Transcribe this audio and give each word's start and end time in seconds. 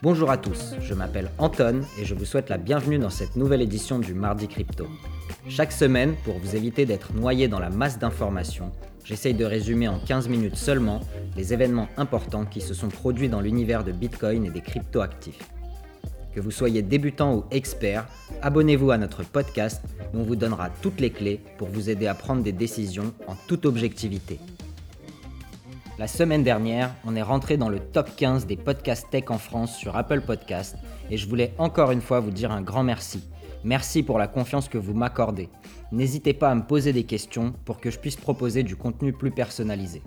Bonjour 0.00 0.30
à 0.30 0.36
tous, 0.36 0.76
je 0.80 0.94
m'appelle 0.94 1.32
Anton 1.38 1.80
et 2.00 2.04
je 2.04 2.14
vous 2.14 2.24
souhaite 2.24 2.50
la 2.50 2.56
bienvenue 2.56 3.00
dans 3.00 3.10
cette 3.10 3.34
nouvelle 3.34 3.62
édition 3.62 3.98
du 3.98 4.14
Mardi 4.14 4.46
Crypto. 4.46 4.86
Chaque 5.48 5.72
semaine, 5.72 6.14
pour 6.24 6.38
vous 6.38 6.54
éviter 6.54 6.86
d'être 6.86 7.12
noyé 7.14 7.48
dans 7.48 7.58
la 7.58 7.68
masse 7.68 7.98
d'informations, 7.98 8.70
j'essaye 9.02 9.34
de 9.34 9.44
résumer 9.44 9.88
en 9.88 9.98
15 9.98 10.28
minutes 10.28 10.54
seulement 10.54 11.00
les 11.36 11.52
événements 11.52 11.88
importants 11.96 12.44
qui 12.44 12.60
se 12.60 12.74
sont 12.74 12.86
produits 12.86 13.28
dans 13.28 13.40
l'univers 13.40 13.82
de 13.82 13.90
Bitcoin 13.90 14.46
et 14.46 14.50
des 14.50 14.60
crypto-actifs. 14.60 15.50
Que 16.32 16.40
vous 16.40 16.52
soyez 16.52 16.82
débutant 16.82 17.34
ou 17.34 17.44
expert, 17.50 18.06
abonnez-vous 18.40 18.92
à 18.92 18.98
notre 18.98 19.24
podcast 19.24 19.82
où 20.14 20.20
on 20.20 20.22
vous 20.22 20.36
donnera 20.36 20.70
toutes 20.80 21.00
les 21.00 21.10
clés 21.10 21.40
pour 21.56 21.66
vous 21.66 21.90
aider 21.90 22.06
à 22.06 22.14
prendre 22.14 22.44
des 22.44 22.52
décisions 22.52 23.12
en 23.26 23.34
toute 23.48 23.66
objectivité. 23.66 24.38
La 25.98 26.06
semaine 26.06 26.44
dernière, 26.44 26.94
on 27.04 27.16
est 27.16 27.22
rentré 27.22 27.56
dans 27.56 27.68
le 27.68 27.80
top 27.80 28.14
15 28.14 28.46
des 28.46 28.56
podcasts 28.56 29.10
tech 29.10 29.24
en 29.30 29.38
France 29.38 29.76
sur 29.76 29.96
Apple 29.96 30.20
Podcast 30.20 30.76
et 31.10 31.16
je 31.16 31.28
voulais 31.28 31.52
encore 31.58 31.90
une 31.90 32.00
fois 32.00 32.20
vous 32.20 32.30
dire 32.30 32.52
un 32.52 32.62
grand 32.62 32.84
merci. 32.84 33.28
Merci 33.64 34.04
pour 34.04 34.16
la 34.16 34.28
confiance 34.28 34.68
que 34.68 34.78
vous 34.78 34.94
m'accordez. 34.94 35.48
N'hésitez 35.90 36.34
pas 36.34 36.50
à 36.50 36.54
me 36.54 36.62
poser 36.62 36.92
des 36.92 37.02
questions 37.02 37.52
pour 37.64 37.80
que 37.80 37.90
je 37.90 37.98
puisse 37.98 38.14
proposer 38.14 38.62
du 38.62 38.76
contenu 38.76 39.12
plus 39.12 39.32
personnalisé. 39.32 40.00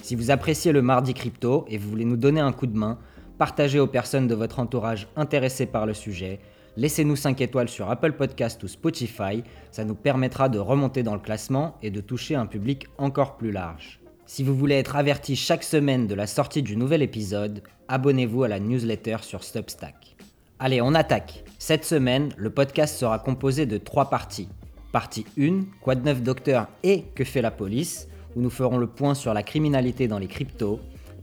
Si 0.00 0.16
vous 0.16 0.30
appréciez 0.30 0.72
le 0.72 0.80
mardi 0.80 1.12
crypto 1.12 1.66
et 1.68 1.76
vous 1.76 1.90
voulez 1.90 2.06
nous 2.06 2.16
donner 2.16 2.40
un 2.40 2.52
coup 2.52 2.66
de 2.66 2.78
main, 2.78 2.98
partagez 3.36 3.80
aux 3.80 3.86
personnes 3.86 4.28
de 4.28 4.34
votre 4.34 4.60
entourage 4.60 5.08
intéressées 5.14 5.66
par 5.66 5.84
le 5.84 5.92
sujet, 5.92 6.40
laissez-nous 6.78 7.16
5 7.16 7.38
étoiles 7.42 7.68
sur 7.68 7.90
Apple 7.90 8.12
Podcast 8.12 8.62
ou 8.62 8.68
Spotify, 8.68 9.44
ça 9.72 9.84
nous 9.84 9.94
permettra 9.94 10.48
de 10.48 10.58
remonter 10.58 11.02
dans 11.02 11.14
le 11.14 11.20
classement 11.20 11.76
et 11.82 11.90
de 11.90 12.00
toucher 12.00 12.34
un 12.34 12.46
public 12.46 12.86
encore 12.96 13.36
plus 13.36 13.52
large. 13.52 14.00
Si 14.30 14.42
vous 14.42 14.54
voulez 14.54 14.74
être 14.74 14.94
averti 14.94 15.36
chaque 15.36 15.64
semaine 15.64 16.06
de 16.06 16.14
la 16.14 16.26
sortie 16.26 16.62
du 16.62 16.76
nouvel 16.76 17.00
épisode, 17.00 17.62
abonnez-vous 17.88 18.42
à 18.42 18.48
la 18.48 18.60
newsletter 18.60 19.16
sur 19.22 19.42
Substack. 19.42 20.16
Allez, 20.58 20.82
on 20.82 20.94
attaque. 20.94 21.44
Cette 21.58 21.86
semaine, 21.86 22.28
le 22.36 22.50
podcast 22.50 22.98
sera 22.98 23.18
composé 23.20 23.64
de 23.64 23.78
trois 23.78 24.10
parties. 24.10 24.50
Partie 24.92 25.24
1, 25.40 25.62
quoi 25.80 25.94
de 25.94 26.04
neuf 26.04 26.22
docteur 26.22 26.68
et 26.82 27.04
que 27.14 27.24
fait 27.24 27.40
la 27.40 27.50
police, 27.50 28.06
où 28.36 28.42
nous 28.42 28.50
ferons 28.50 28.76
le 28.76 28.86
point 28.86 29.14
sur 29.14 29.32
la 29.32 29.42
criminalité 29.42 30.08
dans 30.08 30.18
les 30.18 30.28
cryptos. 30.28 30.78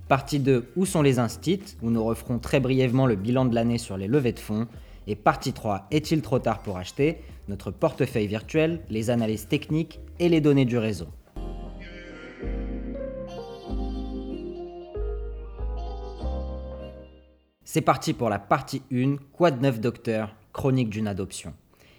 Partie 0.08 0.40
2, 0.40 0.72
où 0.76 0.88
sont 0.88 1.04
les 1.04 1.20
instits, 1.20 1.78
où 1.84 1.92
nous 1.92 2.04
referons 2.04 2.40
très 2.40 2.60
brièvement 2.60 3.06
le 3.06 3.16
bilan 3.16 3.46
de 3.46 3.54
l'année 3.54 3.78
sur 3.78 3.98
les 3.98 4.08
levées 4.08 4.34
de 4.34 4.40
fonds. 4.40 4.66
Et 5.06 5.16
partie 5.16 5.54
3, 5.54 5.86
est-il 5.92 6.24
trop 6.24 6.40
tard 6.40 6.64
pour 6.64 6.78
acheter 6.78 7.20
Notre 7.50 7.70
portefeuille 7.70 8.26
virtuel, 8.26 8.82
les 8.90 9.12
analyses 9.12 9.48
techniques 9.48 10.00
et 10.18 10.28
les 10.28 10.42
données 10.42 10.66
du 10.66 10.80
réseau. 10.80 11.06
C'est 17.76 17.82
parti 17.82 18.14
pour 18.14 18.30
la 18.30 18.40
partie 18.40 18.84
1, 18.94 19.18
Quoi 19.34 19.52
de 19.52 19.62
neuf 19.62 19.82
docteur, 19.82 20.34
chronique 20.54 20.90
d'une 20.90 21.10
adoption. 21.10 21.54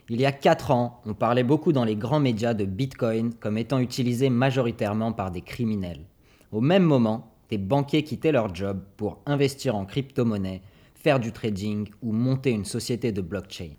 Il 0.08 0.18
y 0.18 0.24
a 0.24 0.32
4 0.32 0.70
ans, 0.70 1.02
on 1.04 1.12
parlait 1.12 1.42
beaucoup 1.42 1.74
dans 1.74 1.84
les 1.84 1.96
grands 1.96 2.18
médias 2.18 2.54
de 2.54 2.64
Bitcoin 2.64 3.34
comme 3.34 3.58
étant 3.58 3.78
utilisé 3.78 4.30
majoritairement 4.30 5.12
par 5.12 5.30
des 5.30 5.42
criminels. 5.42 6.06
Au 6.50 6.62
même 6.62 6.84
moment, 6.84 7.30
des 7.50 7.58
banquiers 7.58 8.04
quittaient 8.04 8.32
leur 8.32 8.54
job 8.54 8.80
pour 8.96 9.20
investir 9.26 9.76
en 9.76 9.84
crypto-monnaie, 9.84 10.62
faire 10.94 11.20
du 11.20 11.30
trading 11.30 11.90
ou 12.00 12.12
monter 12.12 12.52
une 12.52 12.64
société 12.64 13.12
de 13.12 13.20
blockchain. 13.20 13.72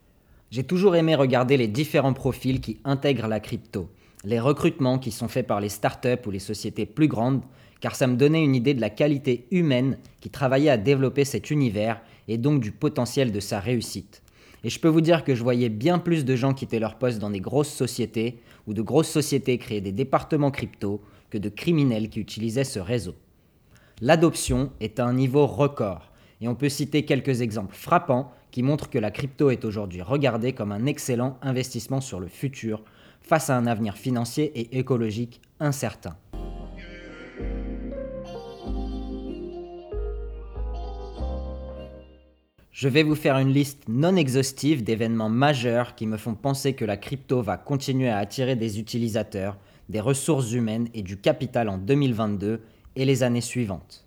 J'ai 0.52 0.66
toujours 0.66 0.95
aimé 0.95 1.16
regarder 1.16 1.58
les 1.58 1.68
différents 1.68 2.14
profils 2.14 2.62
qui 2.62 2.80
intègrent 2.84 3.25
la 3.25 3.40
crypto, 3.40 3.90
les 4.28 4.42
recrutements 4.42 5.00
qui 5.00 5.11
sont 5.11 5.30
faits 5.30 5.47
par 5.47 5.61
les 5.61 5.70
startups 5.70 6.25
ou 6.25 6.31
les 6.31 6.39
sociétés 6.39 6.86
plus 6.86 7.08
grandes, 7.08 7.42
car 7.80 7.95
ça 7.95 8.08
me 8.08 8.17
donnait 8.17 8.44
une 8.44 8.56
idée 8.56 8.73
de 8.73 8.81
la 8.81 8.89
qualité 8.89 9.47
humaine 9.52 9.97
qui 10.19 10.30
travaillait 10.30 10.69
à 10.69 10.75
développer 10.75 11.24
cet 11.24 11.50
univers 11.50 12.01
et 12.28 12.38
donc 12.38 12.59
du 12.59 12.74
potentiel 12.74 13.31
de 13.31 13.40
sa 13.40 13.62
réussite. 13.62 14.22
Et 14.66 14.69
je 14.69 14.81
peux 14.81 14.90
vous 14.90 15.00
dire 15.00 15.24
que 15.24 15.34
je 15.34 15.44
voyais 15.44 15.69
bien 15.69 15.97
plus 15.97 16.25
de 16.25 16.35
gens 16.35 16.53
quitter 16.53 16.78
leur 16.78 16.96
poste 16.96 17.19
dans 17.19 17.29
des 17.29 17.40
grosses 17.40 17.72
sociétés 17.72 18.40
ou 18.68 18.74
de 18.74 18.81
grosses 18.81 19.07
sociétés 19.07 19.57
créer 19.59 19.79
des 19.79 19.94
départements 19.94 20.51
crypto 20.51 21.01
que 21.30 21.38
de 21.38 21.47
criminels 21.47 22.09
qui 22.09 22.19
utilisaient 22.19 22.66
ce 22.66 22.80
réseau. 22.80 23.16
L'adoption 24.01 24.72
est 24.81 25.00
à 25.00 25.06
un 25.06 25.13
niveau 25.13 25.47
record 25.47 26.12
et 26.41 26.50
on 26.50 26.56
peut 26.56 26.68
citer 26.68 27.06
quelques 27.06 27.40
exemples 27.40 27.75
frappants 27.75 28.34
qui 28.51 28.62
montrent 28.62 28.90
que 28.90 29.00
la 29.00 29.09
crypto 29.09 29.51
est 29.51 29.63
aujourd'hui 29.63 30.01
regardée 30.01 30.51
comme 30.51 30.74
un 30.74 30.85
excellent 30.85 31.38
investissement 31.41 32.01
sur 32.01 32.19
le 32.19 32.28
futur 32.28 32.84
face 33.27 33.49
à 33.49 33.57
un 33.57 33.67
avenir 33.67 33.97
financier 33.97 34.51
et 34.59 34.79
écologique 34.79 35.41
incertain. 35.59 36.15
Je 42.71 42.88
vais 42.88 43.01
vous 43.01 43.15
faire 43.15 43.39
une 43.39 43.51
liste 43.51 43.85
non 43.88 44.15
exhaustive 44.15 44.83
d'événements 44.83 45.29
majeurs 45.29 45.95
qui 45.95 46.05
me 46.05 46.15
font 46.15 46.35
penser 46.35 46.73
que 46.73 46.85
la 46.85 46.95
crypto 46.95 47.41
va 47.41 47.57
continuer 47.57 48.09
à 48.09 48.19
attirer 48.19 48.55
des 48.55 48.79
utilisateurs, 48.79 49.57
des 49.89 49.99
ressources 49.99 50.51
humaines 50.51 50.88
et 50.94 51.01
du 51.01 51.17
capital 51.17 51.69
en 51.69 51.79
2022 51.79 52.61
et 52.95 53.05
les 53.05 53.23
années 53.23 53.41
suivantes. 53.41 54.05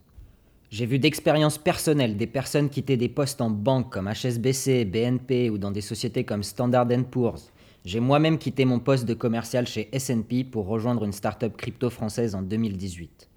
J'ai 0.71 0.87
vu 0.87 1.01
d'expériences 1.01 1.59
personnelles 1.59 2.17
des 2.17 2.29
personnes 2.29 2.71
quitter 2.71 2.97
des 2.97 3.09
postes 3.09 3.41
en 3.41 3.51
banque 3.51 3.93
comme 3.93 4.09
HSBC, 4.09 4.85
BNP 4.85 5.51
ou 5.51 5.59
dans 5.59 5.73
des 5.73 5.81
sociétés 5.81 6.23
comme 6.23 6.45
Standard 6.45 6.87
Poor's. 7.11 7.51
J'ai 7.87 8.01
moi-même 8.01 8.37
quitté 8.37 8.67
mon 8.67 8.79
poste 8.79 9.07
de 9.07 9.15
commercial 9.15 9.67
chez 9.67 9.89
S&P 9.93 10.45
pour 10.45 10.67
rejoindre 10.67 11.05
une 11.05 11.13
start-up 11.13 11.57
crypto 11.57 11.89
française 11.89 12.35
en 12.35 12.43
2018. 12.43 13.31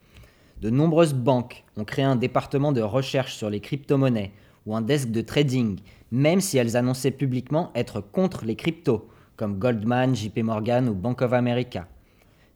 De 0.61 0.69
nombreuses 0.69 1.13
banques 1.13 1.63
ont 1.77 1.85
créé 1.85 2.03
un 2.03 2.17
département 2.17 2.73
de 2.73 2.81
recherche 2.81 3.35
sur 3.35 3.49
les 3.49 3.61
crypto-monnaies 3.61 4.33
ou 4.65 4.75
un 4.75 4.81
desk 4.81 5.11
de 5.11 5.21
trading, 5.21 5.79
même 6.11 6.41
si 6.41 6.57
elles 6.57 6.75
annonçaient 6.75 7.11
publiquement 7.11 7.71
être 7.73 8.01
contre 8.01 8.43
les 8.43 8.55
cryptos, 8.55 9.07
comme 9.37 9.59
Goldman, 9.59 10.13
JP 10.13 10.39
Morgan 10.39 10.89
ou 10.89 10.93
Bank 10.93 11.21
of 11.21 11.31
America. 11.31 11.87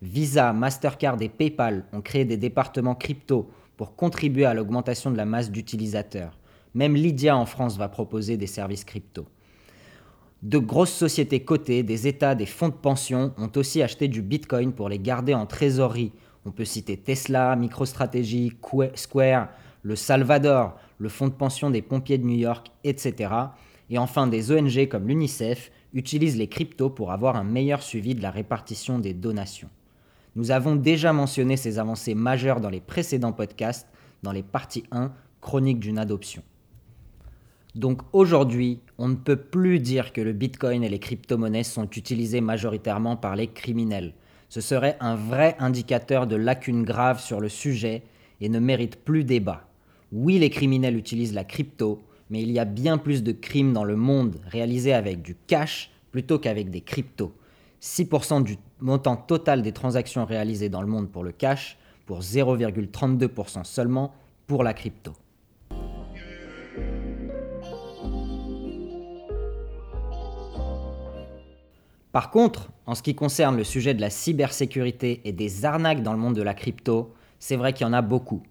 Visa, 0.01 0.51
Mastercard 0.51 1.21
et 1.21 1.29
PayPal 1.29 1.85
ont 1.93 2.01
créé 2.01 2.25
des 2.25 2.37
départements 2.37 2.95
crypto 2.95 3.49
pour 3.77 3.95
contribuer 3.95 4.45
à 4.45 4.53
l'augmentation 4.53 5.09
de 5.09 5.17
la 5.17 5.25
masse 5.25 5.51
d'utilisateurs. 5.51 6.37
Même 6.73 6.95
Lydia 6.95 7.37
en 7.37 7.45
France 7.45 7.77
va 7.77 7.87
proposer 7.87 8.35
des 8.35 8.45
services 8.45 8.83
crypto. 8.83 9.25
De 10.43 10.59
grosses 10.59 10.93
sociétés 10.93 11.39
cotées, 11.39 11.81
des 11.81 12.07
États, 12.07 12.35
des 12.35 12.45
fonds 12.45 12.69
de 12.69 12.73
pension 12.73 13.33
ont 13.37 13.51
aussi 13.55 13.81
acheté 13.81 14.07
du 14.07 14.21
Bitcoin 14.21 14.71
pour 14.71 14.87
les 14.87 14.99
garder 14.99 15.33
en 15.33 15.47
trésorerie. 15.47 16.11
On 16.45 16.51
peut 16.51 16.63
citer 16.63 16.95
Tesla, 16.95 17.55
MicroStrategy, 17.55 18.53
Square, 18.93 19.49
le 19.81 19.95
Salvador, 19.95 20.77
le 20.99 21.09
fonds 21.09 21.27
de 21.27 21.33
pension 21.33 21.71
des 21.71 21.81
pompiers 21.81 22.19
de 22.19 22.25
New 22.25 22.37
York, 22.37 22.71
etc. 22.83 23.33
Et 23.89 23.97
enfin, 23.97 24.27
des 24.27 24.51
ONG 24.51 24.87
comme 24.87 25.07
l'UNICEF 25.07 25.71
utilisent 25.93 26.37
les 26.37 26.47
cryptos 26.47 26.91
pour 26.91 27.11
avoir 27.11 27.35
un 27.35 27.43
meilleur 27.43 27.81
suivi 27.81 28.13
de 28.13 28.21
la 28.21 28.29
répartition 28.29 28.99
des 28.99 29.15
donations. 29.15 29.69
Nous 30.35 30.51
avons 30.51 30.75
déjà 30.75 31.13
mentionné 31.13 31.57
ces 31.57 31.79
avancées 31.79 32.13
majeures 32.13 32.61
dans 32.61 32.69
les 32.69 32.81
précédents 32.81 33.33
podcasts, 33.33 33.87
dans 34.21 34.31
les 34.31 34.43
parties 34.43 34.83
1, 34.91 35.11
chronique 35.41 35.79
d'une 35.79 35.97
adoption. 35.97 36.43
Donc 37.77 38.01
aujourd'hui, 38.11 38.79
on 38.97 39.07
ne 39.07 39.15
peut 39.15 39.35
plus 39.35 39.79
dire 39.79 40.11
que 40.11 40.21
le 40.21 40.33
Bitcoin 40.33 40.83
et 40.83 40.89
les 40.89 40.97
crypto-monnaies 40.97 41.61
sont 41.61 41.87
utilisés 41.91 42.41
majoritairement 42.41 43.17
par 43.17 43.35
les 43.35 43.49
criminels. 43.49 44.15
Ce 44.49 44.61
serait 44.61 44.97
un 44.99 45.15
vrai 45.15 45.55
indicateur 45.59 46.25
de 46.25 46.35
lacunes 46.35 46.83
graves 46.83 47.21
sur 47.21 47.39
le 47.39 47.49
sujet 47.49 48.01
et 48.41 48.49
ne 48.49 48.57
mérite 48.57 48.95
plus 48.95 49.23
débat. 49.23 49.67
Oui, 50.11 50.39
les 50.39 50.49
criminels 50.49 50.97
utilisent 50.97 51.35
la 51.35 51.43
crypto, 51.43 52.01
mais 52.31 52.41
il 52.41 52.49
y 52.51 52.57
a 52.57 52.65
bien 52.65 52.97
plus 52.97 53.21
de 53.21 53.31
crimes 53.31 53.73
dans 53.73 53.83
le 53.83 53.95
monde 53.95 54.37
réalisés 54.47 54.93
avec 54.93 55.21
du 55.21 55.35
cash 55.45 55.91
plutôt 56.11 56.39
qu'avec 56.39 56.71
des 56.71 56.81
cryptos. 56.81 57.31
6% 57.83 58.41
du 58.41 58.57
montant 58.79 59.17
total 59.17 59.61
des 59.61 59.71
transactions 59.71 60.25
réalisées 60.25 60.69
dans 60.69 60.81
le 60.81 60.87
monde 60.87 61.11
pour 61.11 61.23
le 61.23 61.31
cash, 61.31 61.77
pour 62.07 62.21
0,32% 62.21 63.65
seulement 63.65 64.15
pour 64.47 64.63
la 64.63 64.73
crypto. 64.73 65.13
Par 72.17 72.31
contre, 72.31 72.71
en 72.87 72.95
ce 72.95 73.03
qui 73.03 73.13
concerne 73.13 73.57
le 73.57 73.63
sujet 73.63 73.93
de 73.93 74.01
la 74.01 74.09
cybersécurité 74.09 75.21
et 75.23 75.31
des 75.31 75.65
arnaques 75.65 76.01
dans 76.01 76.13
le 76.13 76.17
monde 76.17 76.33
de 76.33 76.41
la 76.41 76.55
crypto, 76.55 77.13
c'est 77.37 77.57
vrai 77.57 77.73
qu'il 77.73 77.85
y 77.85 77.87
en 77.87 77.93
a 77.93 78.01
beaucoup. 78.01 78.41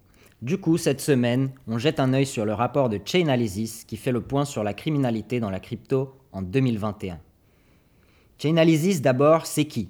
Du 0.41 0.59
coup, 0.59 0.77
cette 0.79 1.01
semaine, 1.01 1.51
on 1.67 1.77
jette 1.77 1.99
un 1.99 2.13
œil 2.13 2.27
sur 2.27 2.45
le 2.45 2.55
rapport 2.55 2.89
de 2.89 3.01
Chainalysis 3.05 3.83
qui 3.85 3.97
fait 3.97 4.13
le 4.13 4.21
point 4.21 4.45
sur 4.45 4.63
la 4.63 4.73
criminalité 4.73 5.41
dans 5.41 5.51
la 5.51 5.59
crypto 5.59 6.15
en 6.31 6.43
2021. 6.43 7.19
Chainalysis 8.39 9.03
d'abord, 9.03 9.47
c'est 9.47 9.65
qui? 9.65 9.89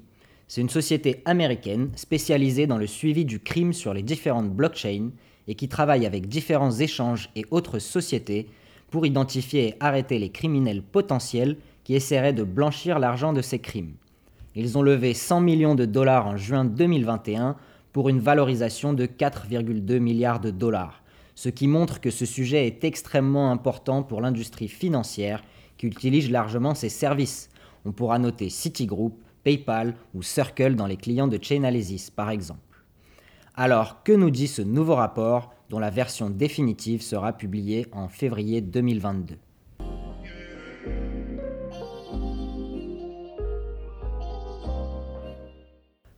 C'est 0.48 0.62
une 0.62 0.70
société 0.70 1.20
américaine 1.26 1.90
spécialisée 1.96 2.66
dans 2.66 2.78
le 2.78 2.86
suivi 2.86 3.26
du 3.26 3.40
crime 3.40 3.74
sur 3.74 3.92
les 3.92 4.02
différentes 4.02 4.48
blockchains 4.48 5.10
et 5.48 5.54
qui 5.54 5.68
travaille 5.68 6.06
avec 6.06 6.28
différents 6.30 6.72
échanges 6.72 7.28
et 7.36 7.44
autres 7.50 7.78
sociétés 7.78 8.48
pour 8.90 9.04
identifier 9.04 9.68
et 9.68 9.74
arrêter 9.80 10.18
les 10.18 10.30
criminels 10.30 10.80
potentiels 10.80 11.58
qui 11.86 11.94
essaieraient 11.94 12.32
de 12.32 12.42
blanchir 12.42 12.98
l'argent 12.98 13.32
de 13.32 13.40
ces 13.40 13.60
crimes. 13.60 13.94
Ils 14.56 14.76
ont 14.76 14.82
levé 14.82 15.14
100 15.14 15.40
millions 15.40 15.76
de 15.76 15.84
dollars 15.84 16.26
en 16.26 16.36
juin 16.36 16.64
2021 16.64 17.54
pour 17.92 18.08
une 18.08 18.18
valorisation 18.18 18.92
de 18.92 19.06
4,2 19.06 20.00
milliards 20.00 20.40
de 20.40 20.50
dollars, 20.50 21.04
ce 21.36 21.48
qui 21.48 21.68
montre 21.68 22.00
que 22.00 22.10
ce 22.10 22.26
sujet 22.26 22.66
est 22.66 22.82
extrêmement 22.82 23.52
important 23.52 24.02
pour 24.02 24.20
l'industrie 24.20 24.66
financière 24.66 25.44
qui 25.78 25.86
utilise 25.86 26.28
largement 26.28 26.74
ces 26.74 26.88
services. 26.88 27.50
On 27.84 27.92
pourra 27.92 28.18
noter 28.18 28.50
Citigroup, 28.50 29.22
PayPal 29.44 29.94
ou 30.12 30.22
Circle 30.22 30.74
dans 30.74 30.88
les 30.88 30.96
clients 30.96 31.28
de 31.28 31.38
Chainalysis 31.40 32.10
par 32.10 32.30
exemple. 32.30 32.82
Alors, 33.54 34.02
que 34.02 34.10
nous 34.10 34.30
dit 34.30 34.48
ce 34.48 34.62
nouveau 34.62 34.96
rapport 34.96 35.54
dont 35.70 35.78
la 35.78 35.90
version 35.90 36.30
définitive 36.30 37.00
sera 37.00 37.32
publiée 37.34 37.86
en 37.92 38.08
février 38.08 38.60
2022 38.60 39.38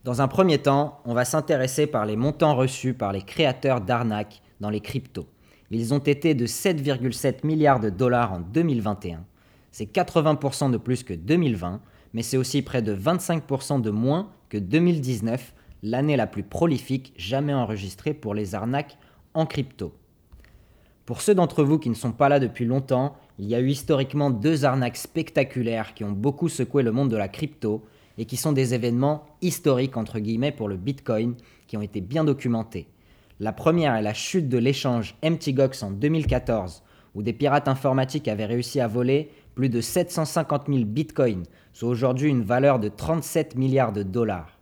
Dans 0.08 0.22
un 0.22 0.26
premier 0.26 0.56
temps, 0.56 1.02
on 1.04 1.12
va 1.12 1.26
s'intéresser 1.26 1.86
par 1.86 2.06
les 2.06 2.16
montants 2.16 2.56
reçus 2.56 2.94
par 2.94 3.12
les 3.12 3.20
créateurs 3.20 3.82
d'arnaques 3.82 4.40
dans 4.58 4.70
les 4.70 4.80
cryptos. 4.80 5.28
Ils 5.70 5.92
ont 5.92 5.98
été 5.98 6.32
de 6.32 6.46
7,7 6.46 7.46
milliards 7.46 7.78
de 7.78 7.90
dollars 7.90 8.32
en 8.32 8.40
2021. 8.40 9.22
C'est 9.70 9.84
80% 9.84 10.70
de 10.70 10.78
plus 10.78 11.02
que 11.02 11.12
2020, 11.12 11.82
mais 12.14 12.22
c'est 12.22 12.38
aussi 12.38 12.62
près 12.62 12.80
de 12.80 12.96
25% 12.96 13.82
de 13.82 13.90
moins 13.90 14.30
que 14.48 14.56
2019, 14.56 15.52
l'année 15.82 16.16
la 16.16 16.26
plus 16.26 16.42
prolifique 16.42 17.12
jamais 17.18 17.52
enregistrée 17.52 18.14
pour 18.14 18.32
les 18.32 18.54
arnaques 18.54 18.96
en 19.34 19.44
crypto. 19.44 19.92
Pour 21.04 21.20
ceux 21.20 21.34
d'entre 21.34 21.64
vous 21.64 21.78
qui 21.78 21.90
ne 21.90 21.94
sont 21.94 22.12
pas 22.12 22.30
là 22.30 22.40
depuis 22.40 22.64
longtemps, 22.64 23.14
il 23.38 23.44
y 23.44 23.54
a 23.54 23.60
eu 23.60 23.68
historiquement 23.68 24.30
deux 24.30 24.64
arnaques 24.64 24.96
spectaculaires 24.96 25.92
qui 25.92 26.04
ont 26.04 26.12
beaucoup 26.12 26.48
secoué 26.48 26.82
le 26.82 26.92
monde 26.92 27.10
de 27.10 27.16
la 27.18 27.28
crypto 27.28 27.84
et 28.18 28.26
qui 28.26 28.36
sont 28.36 28.52
des 28.52 28.74
événements 28.74 29.24
historiques 29.40 29.94
pour 30.56 30.68
le 30.68 30.76
Bitcoin 30.76 31.34
qui 31.66 31.76
ont 31.76 31.82
été 31.82 32.00
bien 32.00 32.24
documentés. 32.24 32.88
La 33.40 33.52
première 33.52 33.94
est 33.94 34.02
la 34.02 34.14
chute 34.14 34.48
de 34.48 34.58
l'échange 34.58 35.14
MTGOX 35.22 35.82
en 35.82 35.92
2014 35.92 36.82
où 37.14 37.22
des 37.22 37.32
pirates 37.32 37.68
informatiques 37.68 38.28
avaient 38.28 38.46
réussi 38.46 38.80
à 38.80 38.86
voler 38.86 39.30
plus 39.54 39.68
de 39.68 39.80
750 39.80 40.66
000 40.68 40.84
bitcoins, 40.84 41.44
soit 41.72 41.88
aujourd'hui 41.88 42.30
une 42.30 42.42
valeur 42.42 42.78
de 42.78 42.88
37 42.88 43.56
milliards 43.56 43.92
de 43.92 44.02
dollars. 44.02 44.58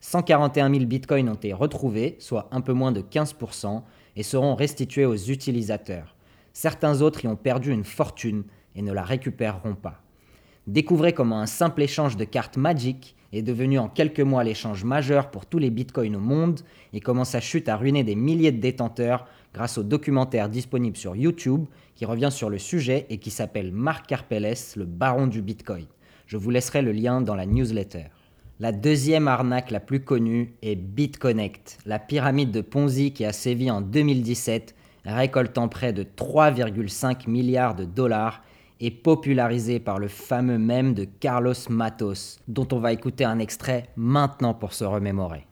141 0.00 0.72
000 0.72 0.86
bitcoins 0.86 1.28
ont 1.28 1.34
été 1.34 1.52
retrouvés, 1.52 2.16
soit 2.18 2.48
un 2.52 2.62
peu 2.62 2.72
moins 2.72 2.92
de 2.92 3.02
15%, 3.02 3.82
et 4.16 4.22
seront 4.22 4.54
restitués 4.54 5.04
aux 5.04 5.16
utilisateurs. 5.16 6.16
Certains 6.52 7.02
autres 7.02 7.24
y 7.24 7.28
ont 7.28 7.36
perdu 7.36 7.70
une 7.70 7.84
fortune 7.84 8.44
et 8.74 8.82
ne 8.82 8.92
la 8.92 9.02
récupéreront 9.02 9.74
pas. 9.74 10.00
Découvrez 10.70 11.12
comment 11.12 11.40
un 11.40 11.46
simple 11.46 11.82
échange 11.82 12.16
de 12.16 12.22
cartes 12.22 12.56
Magic 12.56 13.16
est 13.32 13.42
devenu 13.42 13.80
en 13.80 13.88
quelques 13.88 14.20
mois 14.20 14.44
l'échange 14.44 14.84
majeur 14.84 15.32
pour 15.32 15.44
tous 15.44 15.58
les 15.58 15.68
bitcoins 15.68 16.14
au 16.14 16.20
monde 16.20 16.60
et 16.92 17.00
comment 17.00 17.24
sa 17.24 17.40
chute 17.40 17.68
a 17.68 17.76
ruiné 17.76 18.04
des 18.04 18.14
milliers 18.14 18.52
de 18.52 18.60
détenteurs 18.60 19.26
grâce 19.52 19.78
au 19.78 19.82
documentaire 19.82 20.48
disponible 20.48 20.96
sur 20.96 21.16
YouTube 21.16 21.64
qui 21.96 22.04
revient 22.04 22.28
sur 22.30 22.48
le 22.48 22.58
sujet 22.58 23.06
et 23.10 23.18
qui 23.18 23.32
s'appelle 23.32 23.72
Marc 23.72 24.06
Carpeles, 24.06 24.76
le 24.76 24.84
baron 24.84 25.26
du 25.26 25.42
bitcoin. 25.42 25.86
Je 26.28 26.36
vous 26.36 26.50
laisserai 26.50 26.82
le 26.82 26.92
lien 26.92 27.20
dans 27.20 27.34
la 27.34 27.46
newsletter. 27.46 28.04
La 28.60 28.70
deuxième 28.70 29.26
arnaque 29.26 29.72
la 29.72 29.80
plus 29.80 30.04
connue 30.04 30.54
est 30.62 30.76
BitConnect, 30.76 31.78
la 31.84 31.98
pyramide 31.98 32.52
de 32.52 32.60
Ponzi 32.60 33.10
qui 33.10 33.24
a 33.24 33.32
sévi 33.32 33.72
en 33.72 33.80
2017, 33.80 34.76
récoltant 35.04 35.66
près 35.66 35.92
de 35.92 36.04
3,5 36.04 37.28
milliards 37.28 37.74
de 37.74 37.84
dollars 37.84 38.40
et 38.80 38.90
popularisé 38.90 39.78
par 39.78 39.98
le 39.98 40.08
fameux 40.08 40.58
mème 40.58 40.94
de 40.94 41.04
Carlos 41.04 41.54
Matos, 41.68 42.38
dont 42.48 42.66
on 42.72 42.80
va 42.80 42.92
écouter 42.92 43.24
un 43.24 43.38
extrait 43.38 43.90
maintenant 43.96 44.54
pour 44.54 44.72
se 44.72 44.84
remémorer. 44.84 45.46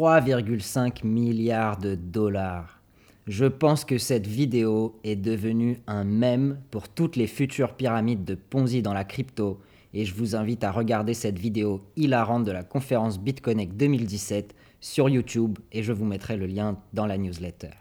3,5 0.00 1.04
milliards 1.04 1.76
de 1.76 1.94
dollars. 1.94 2.80
Je 3.26 3.44
pense 3.44 3.84
que 3.84 3.98
cette 3.98 4.26
vidéo 4.26 4.98
est 5.04 5.14
devenue 5.14 5.78
un 5.86 6.04
mème 6.04 6.58
pour 6.70 6.88
toutes 6.88 7.16
les 7.16 7.26
futures 7.26 7.74
pyramides 7.74 8.24
de 8.24 8.34
Ponzi 8.34 8.80
dans 8.80 8.94
la 8.94 9.04
crypto 9.04 9.60
et 9.92 10.06
je 10.06 10.14
vous 10.14 10.34
invite 10.36 10.64
à 10.64 10.70
regarder 10.70 11.12
cette 11.12 11.38
vidéo 11.38 11.82
hilarante 11.96 12.46
de 12.46 12.50
la 12.50 12.62
conférence 12.62 13.20
BitConnect 13.20 13.76
2017 13.76 14.54
sur 14.80 15.10
YouTube 15.10 15.58
et 15.70 15.82
je 15.82 15.92
vous 15.92 16.06
mettrai 16.06 16.38
le 16.38 16.46
lien 16.46 16.78
dans 16.94 17.04
la 17.04 17.18
newsletter. 17.18 17.76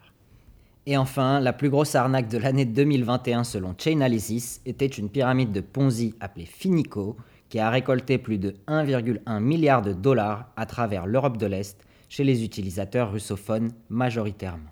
Et 0.87 0.97
enfin, 0.97 1.39
la 1.39 1.53
plus 1.53 1.69
grosse 1.69 1.95
arnaque 1.95 2.27
de 2.27 2.37
l'année 2.37 2.65
2021 2.65 3.45
selon 3.45 3.75
Chainalysis 3.77 4.59
était 4.65 4.87
une 4.87 5.07
pyramide 5.07 5.53
de 5.53 5.61
Ponzi 5.61 6.15
appelée 6.19 6.45
Finico 6.45 7.15
qui 7.47 7.59
a 7.59 7.69
récolté 7.69 8.17
plus 8.17 8.39
de 8.39 8.55
1,1 8.67 9.39
milliard 9.39 9.81
de 9.81 9.93
dollars 9.93 10.51
à 10.57 10.65
travers 10.65 11.07
l'Europe 11.07 11.37
de 11.37 11.45
l'Est 11.45 11.85
chez 12.09 12.23
les 12.23 12.43
utilisateurs 12.43 13.11
russophones 13.11 13.71
majoritairement. 13.89 14.71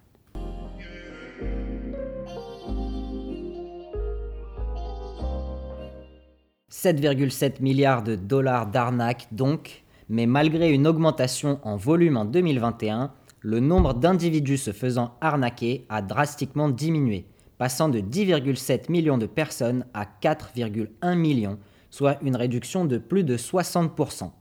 «7,7 6.72 7.62
milliards 7.62 8.04
de 8.04 8.16
dollars 8.16 8.68
d'arnaque 8.68 9.28
donc, 9.32 9.84
mais 10.10 10.26
malgré 10.26 10.72
une 10.72 10.86
augmentation 10.86 11.60
en 11.64 11.76
volume 11.76 12.18
en 12.18 12.26
2021, 12.26 13.14
le 13.42 13.60
nombre 13.60 13.94
d'individus 13.94 14.58
se 14.58 14.72
faisant 14.72 15.16
arnaquer 15.22 15.86
a 15.90 16.02
drastiquement 16.02 16.70
diminué, 16.70 17.26
passant 17.58 17.90
de 17.90 18.00
10,7 18.00 18.92
millions 18.92 19.18
de 19.18 19.26
personnes 19.26 19.86
à 19.94 20.06
4,1 20.06 21.16
millions, 21.16 21.58
soit 21.90 22.18
une 22.22 22.36
réduction 22.36 22.86
de 22.86 22.98
plus 22.98 23.24
de 23.24 23.38
60% 23.38 24.32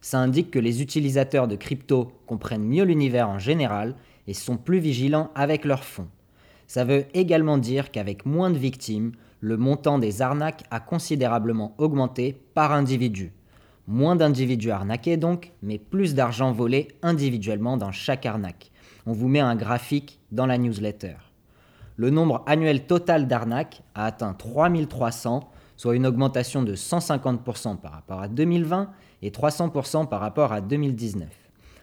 ça 0.00 0.18
indique 0.18 0.50
que 0.50 0.58
les 0.58 0.82
utilisateurs 0.82 1.48
de 1.48 1.56
crypto 1.56 2.12
comprennent 2.26 2.64
mieux 2.64 2.84
l'univers 2.84 3.28
en 3.28 3.38
général 3.38 3.94
et 4.26 4.34
sont 4.34 4.56
plus 4.56 4.78
vigilants 4.78 5.30
avec 5.34 5.64
leurs 5.64 5.84
fonds. 5.84 6.08
Ça 6.66 6.84
veut 6.84 7.06
également 7.14 7.58
dire 7.58 7.90
qu'avec 7.90 8.26
moins 8.26 8.50
de 8.50 8.58
victimes, 8.58 9.12
le 9.40 9.56
montant 9.56 9.98
des 9.98 10.20
arnaques 10.22 10.64
a 10.70 10.80
considérablement 10.80 11.74
augmenté 11.78 12.40
par 12.54 12.72
individu. 12.72 13.32
Moins 13.86 14.16
d'individus 14.16 14.70
arnaqués 14.70 15.16
donc, 15.16 15.52
mais 15.62 15.78
plus 15.78 16.14
d'argent 16.14 16.52
volé 16.52 16.88
individuellement 17.02 17.78
dans 17.78 17.92
chaque 17.92 18.26
arnaque. 18.26 18.70
On 19.06 19.12
vous 19.12 19.28
met 19.28 19.40
un 19.40 19.56
graphique 19.56 20.20
dans 20.30 20.44
la 20.44 20.58
newsletter. 20.58 21.14
Le 21.96 22.10
nombre 22.10 22.44
annuel 22.46 22.86
total 22.86 23.26
d'arnaques 23.26 23.82
a 23.94 24.04
atteint 24.04 24.34
3300, 24.34 25.48
soit 25.76 25.96
une 25.96 26.06
augmentation 26.06 26.62
de 26.62 26.76
150% 26.76 27.78
par 27.78 27.92
rapport 27.92 28.20
à 28.20 28.28
2020 28.28 28.90
et 29.22 29.30
300% 29.30 30.08
par 30.08 30.20
rapport 30.20 30.52
à 30.52 30.60
2019. 30.60 31.28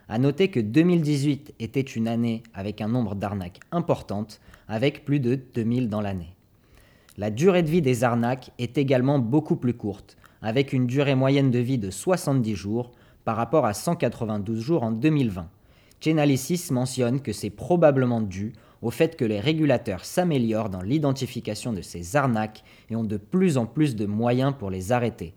A 0.08 0.20
noter 0.20 0.50
que 0.50 0.60
2018 0.60 1.56
était 1.60 1.82
une 1.82 2.08
année 2.08 2.44
avec 2.54 2.82
un 2.82 2.88
nombre 2.88 3.16
d'arnaques 3.16 3.60
importantes, 3.72 4.40
avec 4.68 5.04
plus 5.04 5.20
de 5.20 5.36
2000 5.54 5.90
dans 5.90 6.02
l'année. 6.02 6.36
La 7.18 7.32
durée 7.32 7.64
de 7.64 7.70
vie 7.70 7.82
des 7.82 8.04
arnaques 8.04 8.52
est 8.60 8.78
également 8.78 9.20
beaucoup 9.20 9.56
plus 9.56 9.74
courte, 9.74 10.18
avec 10.42 10.74
une 10.74 10.86
durée 10.86 11.16
moyenne 11.16 11.50
de 11.50 11.60
vie 11.60 11.78
de 11.78 11.90
70 11.90 12.56
jours 12.56 12.92
par 13.24 13.36
rapport 13.36 13.66
à 13.66 13.74
192 13.74 14.60
jours 14.60 14.84
en 14.84 14.92
2020. 14.92 15.50
Chainalysis 16.00 16.70
mentionne 16.70 17.22
que 17.22 17.34
c'est 17.34 17.50
probablement 17.50 18.22
dû 18.22 18.54
au 18.84 18.92
fait 18.92 19.16
que 19.16 19.26
les 19.26 19.40
régulateurs 19.40 20.06
s'améliorent 20.06 20.70
dans 20.70 20.82
l'identification 20.82 21.74
de 21.74 21.82
ces 21.82 22.16
arnaques 22.16 22.64
et 22.92 22.96
ont 22.96 23.04
de 23.04 23.18
plus 23.18 23.58
en 23.58 23.66
plus 23.66 23.96
de 23.96 24.06
moyens 24.06 24.54
pour 24.60 24.70
les 24.70 24.92
arrêter. 24.92 25.34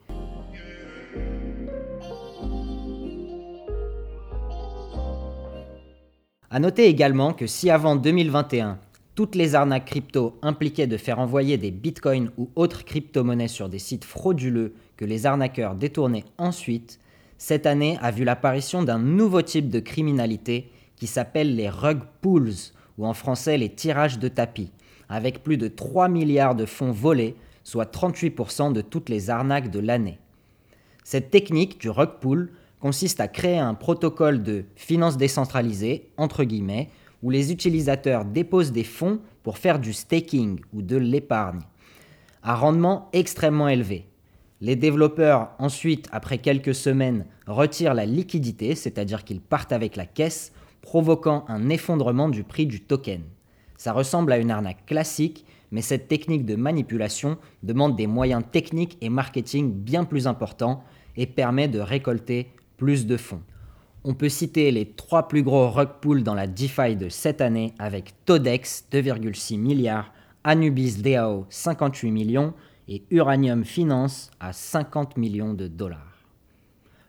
A 6.51 6.61
noter 6.61 6.87
également 6.87 7.35
que 7.35 7.47
si 7.47 7.69
avant 7.69 7.95
2021, 7.95 8.79
toutes 9.15 9.35
les 9.35 9.55
arnaques 9.55 9.85
crypto 9.85 10.39
impliquaient 10.41 10.87
de 10.87 10.97
faire 10.97 11.19
envoyer 11.19 11.59
des 11.59 11.71
bitcoins 11.71 12.31
ou 12.39 12.49
autres 12.57 12.87
crypto-monnaies 12.87 13.49
sur 13.49 13.69
des 13.69 13.79
sites 13.79 14.07
frauduleux 14.07 14.73
que 14.97 15.05
les 15.05 15.27
arnaqueurs 15.27 15.75
détournaient 15.75 16.25
ensuite, 16.39 17.01
cette 17.37 17.67
année 17.67 17.99
a 18.01 18.11
vu 18.11 18.25
l'apparition 18.25 18.83
d'un 18.83 18.99
nouveau 18.99 19.43
type 19.43 19.69
de 19.69 19.79
criminalité 19.79 20.71
qui 20.97 21.07
s'appelle 21.07 21.55
les 21.55 21.69
rug 21.69 22.01
pools, 22.23 22.55
ou 22.97 23.07
en 23.07 23.13
français 23.13 23.59
les 23.59 23.69
tirages 23.69 24.19
de 24.19 24.29
tapis, 24.29 24.73
avec 25.11 25.43
plus 25.43 25.59
de 25.59 25.69
3 25.69 26.09
milliards 26.09 26.55
de 26.55 26.65
fonds 26.65 26.93
volés, 26.93 27.37
soit 27.63 27.95
38% 27.95 28.73
de 28.73 28.81
toutes 28.81 29.11
les 29.11 29.29
arnaques 29.29 29.71
de 29.71 29.81
l'année. 29.81 30.19
Cette 31.05 31.31
technique 31.31 31.79
du 31.79 31.91
rug 31.91 32.21
pool 32.21 32.51
consiste 32.81 33.21
à 33.21 33.29
créer 33.29 33.59
un 33.59 33.75
protocole 33.75 34.43
de 34.43 34.65
finance 34.77 35.17
décentralisée, 35.17 36.11
entre 36.17 36.45
guillemets, 36.45 36.91
où 37.23 37.31
les 37.31 37.53
utilisateurs 37.53 38.25
déposent 38.25 38.73
des 38.73 38.85
fonds 38.85 39.21
pour 39.43 39.59
faire 39.59 39.79
du 39.79 39.93
staking 39.93 40.61
ou 40.73 40.83
de 40.83 40.97
l'épargne, 40.97 41.63
à 42.43 42.55
rendement 42.55 43.09
extrêmement 43.13 43.69
élevé. 43.69 44.07
Les 44.61 44.77
développeurs, 44.77 45.51
ensuite, 45.59 46.09
après 46.13 46.39
quelques 46.39 46.75
semaines, 46.75 47.27
retirent 47.47 47.95
la 47.95 48.07
liquidité, 48.07 48.75
c'est-à-dire 48.75 49.25
qu'ils 49.25 49.41
partent 49.41 49.73
avec 49.73 49.97
la 49.97 50.07
caisse, 50.07 50.53
provoquant 50.83 51.45
un 51.49 51.69
effondrement 51.69 52.29
du 52.29 52.45
prix 52.45 52.67
du 52.67 52.81
token. 52.81 53.23
Ça 53.77 53.93
ressemble 53.93 54.33
à 54.33 54.39
une 54.39 54.51
arnaque 54.51 54.87
classique, 54.87 55.45
mais 55.71 55.83
cette 55.83 56.09
technique 56.09 56.45
de 56.45 56.57
manipulation 56.57 57.37
demande 57.63 57.97
des 57.97 58.07
moyens 58.07 58.43
techniques 58.51 58.97
et 59.01 59.09
marketing 59.09 59.73
bien 59.73 60.05
plus 60.05 60.27
importants 60.27 60.83
et 61.17 61.27
permet 61.27 61.69
de 61.69 61.79
récolter 61.79 62.49
plus 62.79 63.07
de 63.07 63.19
fonds. 63.19 63.43
On 64.05 64.15
peut 64.15 64.31
citer 64.31 64.71
les 64.71 64.87
trois 64.87 65.29
plus 65.29 65.43
gros 65.43 65.69
rug 65.69 65.89
pools 66.01 66.23
dans 66.23 66.35
la 66.35 66.47
DeFi 66.47 66.97
de 66.97 67.11
cette 67.11 67.43
année 67.43 67.75
avec 67.79 68.15
Todex 68.25 68.87
2,6 68.91 69.59
milliards, 69.59 70.13
Anubis 70.45 71.03
DAO 71.03 71.45
58 71.51 72.11
millions 72.11 72.55
et 72.89 73.03
Uranium 73.11 73.65
Finance 73.65 74.31
à 74.41 74.55
50 74.55 75.19
millions 75.19 75.53
de 75.53 75.67
dollars. 75.67 76.25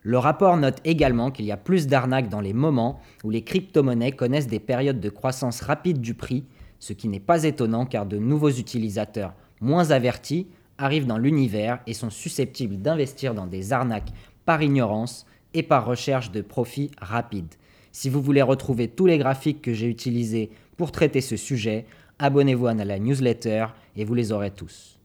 Le 0.01 0.17
rapport 0.17 0.57
note 0.57 0.79
également 0.83 1.29
qu'il 1.29 1.45
y 1.45 1.51
a 1.51 1.57
plus 1.57 1.87
d'arnaques 1.87 2.29
dans 2.29 2.41
les 2.41 2.53
moments 2.53 2.99
où 3.23 3.29
les 3.29 3.43
crypto-monnaies 3.43 4.13
connaissent 4.13 4.47
des 4.47 4.59
périodes 4.59 4.99
de 4.99 5.09
croissance 5.09 5.61
rapide 5.61 6.01
du 6.01 6.15
prix, 6.15 6.45
ce 6.79 6.93
qui 6.93 7.07
n'est 7.07 7.19
pas 7.19 7.43
étonnant 7.43 7.85
car 7.85 8.05
de 8.05 8.17
nouveaux 8.17 8.49
utilisateurs 8.49 9.33
moins 9.61 9.91
avertis 9.91 10.47
arrivent 10.77 11.05
dans 11.05 11.17
l'univers 11.17 11.79
et 11.85 11.93
sont 11.93 12.09
susceptibles 12.09 12.77
d'investir 12.77 13.35
dans 13.35 13.45
des 13.45 13.73
arnaques 13.73 14.11
par 14.45 14.63
ignorance 14.63 15.25
et 15.53 15.63
par 15.63 15.85
recherche 15.85 16.31
de 16.31 16.41
profits 16.41 16.91
rapides. 16.99 17.55
Si 17.91 18.09
vous 18.09 18.21
voulez 18.21 18.41
retrouver 18.41 18.87
tous 18.87 19.05
les 19.05 19.17
graphiques 19.17 19.61
que 19.61 19.73
j'ai 19.73 19.87
utilisés 19.87 20.51
pour 20.77 20.91
traiter 20.91 21.21
ce 21.21 21.37
sujet, 21.37 21.85
abonnez-vous 22.19 22.67
à 22.67 22.73
la 22.73 22.99
newsletter 22.99 23.67
et 23.95 24.05
vous 24.05 24.13
les 24.13 24.31
aurez 24.31 24.51
tous. 24.51 24.99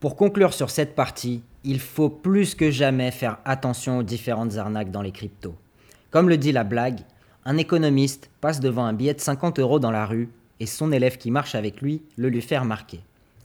Pour 0.00 0.16
conclure 0.16 0.54
sur 0.54 0.70
cette 0.70 0.94
partie, 0.94 1.42
il 1.62 1.78
faut 1.78 2.08
plus 2.08 2.54
que 2.54 2.70
jamais 2.70 3.10
faire 3.10 3.38
attention 3.44 3.98
aux 3.98 4.02
différentes 4.02 4.56
arnaques 4.56 4.90
dans 4.90 5.02
les 5.02 5.12
cryptos. 5.12 5.54
Comme 6.10 6.30
le 6.30 6.38
dit 6.38 6.52
la 6.52 6.64
blague, 6.64 7.00
un 7.44 7.58
économiste 7.58 8.30
passe 8.40 8.60
devant 8.60 8.86
un 8.86 8.94
billet 8.94 9.12
de 9.12 9.20
50 9.20 9.58
euros 9.58 9.78
dans 9.78 9.90
la 9.90 10.06
rue 10.06 10.30
et 10.58 10.66
son 10.66 10.90
élève 10.90 11.18
qui 11.18 11.30
marche 11.30 11.54
avec 11.54 11.82
lui 11.82 12.02
le 12.16 12.30
lui 12.30 12.40
fait 12.40 12.56
remarquer. 12.56 13.00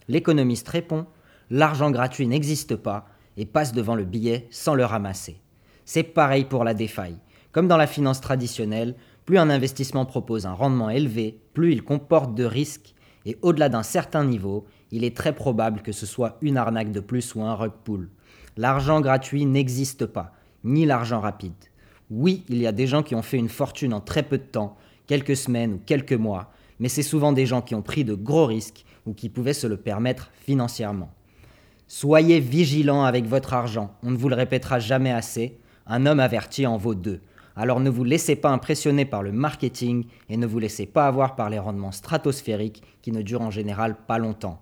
L'économiste 0.08 0.68
répond 0.68 1.06
L'argent 1.50 1.90
gratuit 1.90 2.26
n'existe 2.26 2.76
pas 2.76 3.06
et 3.36 3.46
passe 3.46 3.72
devant 3.72 3.94
le 3.94 4.04
billet 4.04 4.48
sans 4.50 4.74
le 4.74 4.84
ramasser. 4.84 5.40
C'est 5.84 6.02
pareil 6.02 6.44
pour 6.44 6.64
la 6.64 6.74
DeFi. 6.74 7.16
Comme 7.52 7.68
dans 7.68 7.76
la 7.76 7.86
finance 7.86 8.20
traditionnelle, 8.20 8.96
plus 9.24 9.38
un 9.38 9.50
investissement 9.50 10.04
propose 10.04 10.46
un 10.46 10.52
rendement 10.52 10.90
élevé, 10.90 11.40
plus 11.54 11.72
il 11.72 11.82
comporte 11.82 12.34
de 12.34 12.44
risques 12.44 12.94
et 13.24 13.38
au-delà 13.42 13.68
d'un 13.68 13.82
certain 13.82 14.24
niveau, 14.24 14.66
il 14.92 15.04
est 15.04 15.16
très 15.16 15.34
probable 15.34 15.82
que 15.82 15.92
ce 15.92 16.06
soit 16.06 16.36
une 16.42 16.56
arnaque 16.56 16.92
de 16.92 17.00
plus 17.00 17.34
ou 17.34 17.42
un 17.42 17.54
rug 17.54 17.72
pull. 17.84 18.08
L'argent 18.56 19.00
gratuit 19.00 19.44
n'existe 19.44 20.06
pas, 20.06 20.32
ni 20.64 20.86
l'argent 20.86 21.20
rapide. 21.20 21.52
Oui, 22.10 22.44
il 22.48 22.58
y 22.58 22.66
a 22.66 22.72
des 22.72 22.86
gens 22.86 23.02
qui 23.02 23.16
ont 23.16 23.22
fait 23.22 23.36
une 23.36 23.48
fortune 23.48 23.92
en 23.92 24.00
très 24.00 24.22
peu 24.22 24.38
de 24.38 24.44
temps, 24.44 24.76
quelques 25.08 25.36
semaines 25.36 25.74
ou 25.74 25.80
quelques 25.84 26.12
mois, 26.12 26.52
mais 26.80 26.88
c'est 26.88 27.02
souvent 27.02 27.32
des 27.32 27.46
gens 27.46 27.62
qui 27.62 27.74
ont 27.74 27.82
pris 27.82 28.04
de 28.04 28.14
gros 28.14 28.46
risques 28.46 28.84
ou 29.06 29.12
qui 29.12 29.28
pouvaient 29.28 29.52
se 29.52 29.66
le 29.66 29.76
permettre 29.76 30.30
financièrement. 30.40 31.10
Soyez 31.88 32.40
vigilants 32.40 33.04
avec 33.04 33.26
votre 33.26 33.54
argent, 33.54 33.94
on 34.02 34.10
ne 34.10 34.16
vous 34.16 34.28
le 34.28 34.34
répétera 34.34 34.78
jamais 34.78 35.12
assez, 35.12 35.58
un 35.86 36.04
homme 36.06 36.20
averti 36.20 36.66
en 36.66 36.76
vaut 36.76 36.94
deux. 36.96 37.20
Alors 37.54 37.80
ne 37.80 37.88
vous 37.88 38.04
laissez 38.04 38.36
pas 38.36 38.50
impressionner 38.50 39.04
par 39.04 39.22
le 39.22 39.32
marketing 39.32 40.04
et 40.28 40.36
ne 40.36 40.46
vous 40.46 40.58
laissez 40.58 40.84
pas 40.84 41.06
avoir 41.06 41.36
par 41.36 41.48
les 41.48 41.58
rendements 41.58 41.92
stratosphériques 41.92 42.82
qui 43.02 43.12
ne 43.12 43.22
durent 43.22 43.42
en 43.42 43.50
général 43.50 43.96
pas 44.06 44.18
longtemps. 44.18 44.60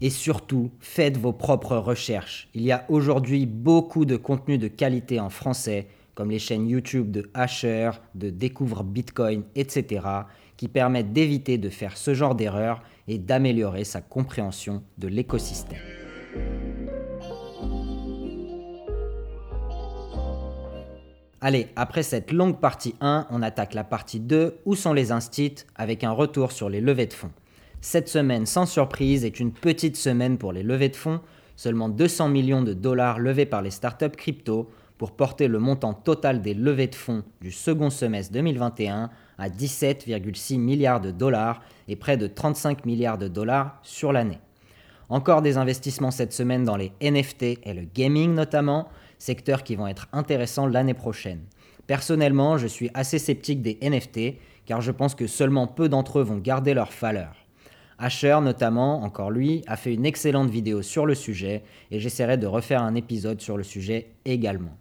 Et 0.00 0.10
surtout, 0.10 0.70
faites 0.78 1.16
vos 1.16 1.32
propres 1.32 1.76
recherches. 1.76 2.48
Il 2.54 2.62
y 2.62 2.70
a 2.70 2.84
aujourd'hui 2.88 3.46
beaucoup 3.46 4.04
de 4.04 4.16
contenu 4.16 4.58
de 4.58 4.68
qualité 4.68 5.18
en 5.18 5.30
français, 5.30 5.88
comme 6.14 6.30
les 6.30 6.38
chaînes 6.38 6.68
YouTube 6.68 7.10
de 7.10 7.30
Asher, 7.34 7.90
de 8.14 8.30
Découvre 8.30 8.84
Bitcoin, 8.84 9.42
etc., 9.56 10.04
qui 10.62 10.68
permettent 10.68 11.12
d'éviter 11.12 11.58
de 11.58 11.68
faire 11.68 11.96
ce 11.96 12.14
genre 12.14 12.36
d'erreurs 12.36 12.84
et 13.08 13.18
d'améliorer 13.18 13.82
sa 13.82 14.00
compréhension 14.00 14.84
de 14.96 15.08
l'écosystème. 15.08 15.80
Allez, 21.40 21.66
après 21.74 22.04
cette 22.04 22.30
longue 22.30 22.60
partie 22.60 22.94
1, 23.00 23.26
on 23.30 23.42
attaque 23.42 23.74
la 23.74 23.82
partie 23.82 24.20
2, 24.20 24.60
où 24.64 24.76
sont 24.76 24.92
les 24.92 25.10
instits, 25.10 25.64
avec 25.74 26.04
un 26.04 26.12
retour 26.12 26.52
sur 26.52 26.68
les 26.68 26.80
levées 26.80 27.06
de 27.06 27.12
fonds. 27.12 27.32
Cette 27.80 28.08
semaine, 28.08 28.46
sans 28.46 28.66
surprise, 28.66 29.24
est 29.24 29.40
une 29.40 29.50
petite 29.50 29.96
semaine 29.96 30.38
pour 30.38 30.52
les 30.52 30.62
levées 30.62 30.90
de 30.90 30.94
fonds, 30.94 31.22
seulement 31.56 31.88
200 31.88 32.28
millions 32.28 32.62
de 32.62 32.72
dollars 32.72 33.18
levés 33.18 33.46
par 33.46 33.62
les 33.62 33.72
startups 33.72 34.10
crypto 34.10 34.70
pour 34.96 35.16
porter 35.16 35.48
le 35.48 35.58
montant 35.58 35.94
total 35.94 36.40
des 36.40 36.54
levées 36.54 36.86
de 36.86 36.94
fonds 36.94 37.24
du 37.40 37.50
second 37.50 37.90
semestre 37.90 38.32
2021 38.34 39.10
à 39.42 39.48
17,6 39.48 40.56
milliards 40.56 41.00
de 41.00 41.10
dollars 41.10 41.60
et 41.88 41.96
près 41.96 42.16
de 42.16 42.28
35 42.28 42.86
milliards 42.86 43.18
de 43.18 43.26
dollars 43.26 43.80
sur 43.82 44.12
l'année. 44.12 44.38
Encore 45.08 45.42
des 45.42 45.56
investissements 45.56 46.12
cette 46.12 46.32
semaine 46.32 46.62
dans 46.62 46.76
les 46.76 46.92
NFT 47.02 47.58
et 47.64 47.74
le 47.74 47.82
gaming 47.82 48.34
notamment, 48.34 48.88
secteurs 49.18 49.64
qui 49.64 49.74
vont 49.74 49.88
être 49.88 50.06
intéressants 50.12 50.68
l'année 50.68 50.94
prochaine. 50.94 51.40
Personnellement, 51.88 52.56
je 52.56 52.68
suis 52.68 52.88
assez 52.94 53.18
sceptique 53.18 53.62
des 53.62 53.78
NFT 53.82 54.38
car 54.64 54.80
je 54.80 54.92
pense 54.92 55.16
que 55.16 55.26
seulement 55.26 55.66
peu 55.66 55.88
d'entre 55.88 56.20
eux 56.20 56.22
vont 56.22 56.38
garder 56.38 56.72
leur 56.72 56.90
valeur. 56.92 57.34
Asher 57.98 58.38
notamment, 58.42 59.02
encore 59.02 59.32
lui, 59.32 59.64
a 59.66 59.76
fait 59.76 59.92
une 59.92 60.06
excellente 60.06 60.50
vidéo 60.50 60.82
sur 60.82 61.04
le 61.04 61.16
sujet 61.16 61.64
et 61.90 61.98
j'essaierai 61.98 62.36
de 62.36 62.46
refaire 62.46 62.82
un 62.82 62.94
épisode 62.94 63.40
sur 63.40 63.56
le 63.56 63.64
sujet 63.64 64.12
également. 64.24 64.78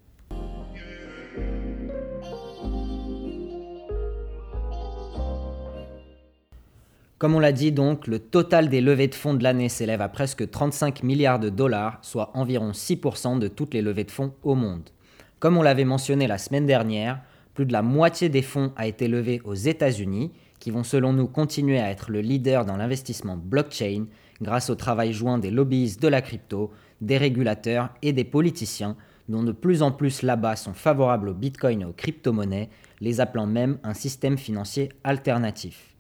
Comme 7.22 7.36
on 7.36 7.40
l'a 7.40 7.52
dit 7.52 7.72
donc, 7.72 8.08
le 8.08 8.18
total 8.18 8.68
des 8.68 8.82
levées 8.82 9.08
de 9.08 9.14
fonds 9.14 9.36
de 9.36 9.44
l'année 9.44 9.70
s'élève 9.70 10.02
à 10.02 10.10
presque 10.10 10.50
35 10.50 11.04
milliards 11.04 11.38
de 11.38 11.50
dollars, 11.50 12.00
soit 12.02 12.32
environ 12.34 12.72
6% 12.72 13.38
de 13.38 13.48
toutes 13.48 13.76
les 13.76 13.84
levées 13.84 14.06
de 14.06 14.10
fonds 14.10 14.34
au 14.42 14.56
monde. 14.56 14.90
Comme 15.38 15.56
on 15.56 15.62
l'avait 15.62 15.86
mentionné 15.86 16.26
la 16.26 16.40
semaine 16.40 16.66
dernière, 16.66 17.22
plus 17.54 17.68
de 17.68 17.74
la 17.74 17.84
moitié 17.84 18.30
des 18.30 18.42
fonds 18.42 18.74
a 18.76 18.88
été 18.88 19.08
levé 19.08 19.40
aux 19.46 19.54
États-Unis, 19.54 20.32
qui 20.60 20.72
vont 20.72 20.84
selon 20.84 21.14
nous 21.14 21.28
continuer 21.28 21.80
à 21.80 21.92
être 21.92 22.10
le 22.10 22.22
leader 22.22 22.66
dans 22.66 22.78
l'investissement 22.78 23.38
blockchain 23.38 24.08
grâce 24.42 24.72
au 24.72 24.76
travail 24.76 25.14
joint 25.14 25.38
des 25.38 25.52
lobbyistes 25.52 26.02
de 26.02 26.08
la 26.08 26.24
crypto, 26.24 26.72
des 27.02 27.20
régulateurs 27.20 27.90
et 28.02 28.14
des 28.14 28.24
politiciens, 28.24 28.98
dont 29.30 29.44
de 29.44 29.52
plus 29.52 29.84
en 29.84 29.92
plus 29.92 30.24
là-bas 30.24 30.56
sont 30.56 30.74
favorables 30.74 31.30
au 31.30 31.36
Bitcoin 31.36 31.82
et 31.82 31.86
aux 31.86 31.94
crypto-monnaies, 31.94 32.72
les 33.00 33.22
appelant 33.22 33.46
même 33.46 33.78
un 33.84 33.94
système 33.94 34.40
financier 34.40 34.90
alternatif. 35.04 35.91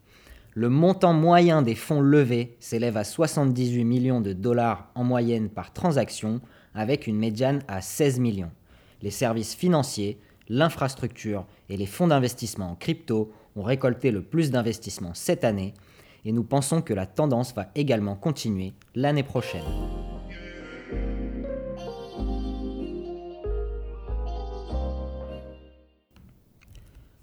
Le 0.53 0.67
montant 0.67 1.13
moyen 1.13 1.61
des 1.61 1.75
fonds 1.75 2.01
levés 2.01 2.57
s'élève 2.59 2.97
à 2.97 3.05
78 3.05 3.85
millions 3.85 4.19
de 4.19 4.33
dollars 4.33 4.89
en 4.95 5.05
moyenne 5.05 5.49
par 5.49 5.71
transaction, 5.71 6.41
avec 6.75 7.07
une 7.07 7.17
médiane 7.17 7.61
à 7.69 7.81
16 7.81 8.19
millions. 8.19 8.51
Les 9.01 9.11
services 9.11 9.55
financiers, 9.55 10.19
l'infrastructure 10.49 11.45
et 11.69 11.77
les 11.77 11.85
fonds 11.85 12.07
d'investissement 12.07 12.71
en 12.71 12.75
crypto 12.75 13.31
ont 13.55 13.63
récolté 13.63 14.11
le 14.11 14.21
plus 14.21 14.51
d'investissements 14.51 15.13
cette 15.13 15.45
année, 15.45 15.73
et 16.25 16.33
nous 16.33 16.43
pensons 16.43 16.81
que 16.81 16.93
la 16.93 17.05
tendance 17.05 17.55
va 17.55 17.69
également 17.73 18.15
continuer 18.15 18.73
l'année 18.93 19.23
prochaine. 19.23 19.63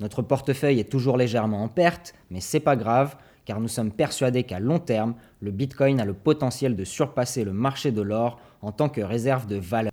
Notre 0.00 0.22
portefeuille 0.22 0.78
est 0.78 0.90
toujours 0.90 1.16
légèrement 1.16 1.64
en 1.64 1.68
perte, 1.68 2.14
mais 2.30 2.40
c'est 2.40 2.60
pas 2.60 2.76
grave 2.76 3.16
car 3.48 3.60
nous 3.60 3.68
sommes 3.68 3.90
persuadés 3.90 4.44
qu'à 4.44 4.60
long 4.60 4.78
terme, 4.78 5.14
le 5.40 5.50
Bitcoin 5.50 6.00
a 6.00 6.04
le 6.04 6.12
potentiel 6.12 6.76
de 6.76 6.84
surpasser 6.84 7.44
le 7.44 7.54
marché 7.54 7.92
de 7.92 8.02
l'or 8.02 8.38
en 8.60 8.72
tant 8.72 8.90
que 8.90 9.00
réserve 9.00 9.46
de 9.46 9.56
valeur. 9.56 9.90